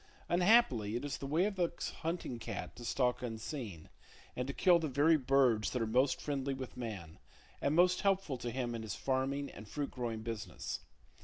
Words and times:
Unhappily 0.29 0.95
it 0.95 1.05
is 1.05 1.19
the 1.19 1.27
way 1.27 1.45
of 1.45 1.57
the 1.57 1.71
hunting 1.99 2.39
cat 2.39 2.75
to 2.75 2.83
stalk 2.83 3.21
unseen, 3.21 3.87
and 4.35 4.47
to 4.47 4.51
kill 4.53 4.79
the 4.79 4.87
very 4.87 5.15
birds 5.15 5.69
that 5.69 5.81
are 5.83 5.85
most 5.85 6.19
friendly 6.19 6.55
with 6.55 6.75
man, 6.75 7.19
and 7.61 7.75
most 7.75 8.01
helpful 8.01 8.35
to 8.39 8.49
him 8.49 8.73
in 8.73 8.81
his 8.81 8.95
farming 8.95 9.51
and 9.51 9.67
fruit 9.67 9.91
growing 9.91 10.23
business. 10.23 10.79